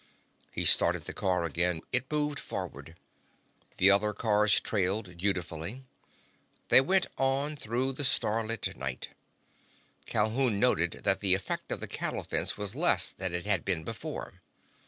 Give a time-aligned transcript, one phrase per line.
[0.51, 1.81] He started the car up again.
[1.91, 2.95] It moved forward.
[3.77, 5.83] The other cars trailed dutifully.
[6.69, 9.09] They went on through the starlit night.
[10.07, 13.83] Calhoun noted that the effect of the cattle fence was less than it had been
[13.83, 14.41] before.